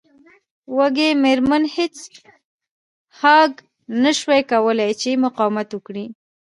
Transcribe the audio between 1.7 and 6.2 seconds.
هیج هاګ نشوای کولی چې مقاومت وکړي